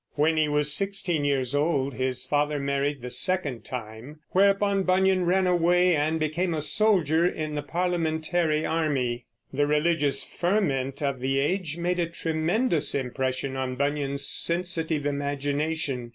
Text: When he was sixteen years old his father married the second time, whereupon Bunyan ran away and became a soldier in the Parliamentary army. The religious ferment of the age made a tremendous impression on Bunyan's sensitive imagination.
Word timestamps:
When 0.15 0.35
he 0.35 0.47
was 0.49 0.73
sixteen 0.73 1.25
years 1.25 1.53
old 1.53 1.93
his 1.93 2.25
father 2.25 2.57
married 2.57 3.03
the 3.03 3.11
second 3.11 3.63
time, 3.63 4.19
whereupon 4.31 4.81
Bunyan 4.81 5.25
ran 5.25 5.45
away 5.45 5.95
and 5.95 6.19
became 6.19 6.55
a 6.55 6.61
soldier 6.63 7.27
in 7.27 7.53
the 7.53 7.61
Parliamentary 7.61 8.65
army. 8.65 9.25
The 9.53 9.67
religious 9.67 10.23
ferment 10.23 11.03
of 11.03 11.19
the 11.19 11.37
age 11.37 11.77
made 11.77 11.99
a 11.99 12.09
tremendous 12.09 12.95
impression 12.95 13.55
on 13.55 13.75
Bunyan's 13.75 14.25
sensitive 14.25 15.05
imagination. 15.05 16.09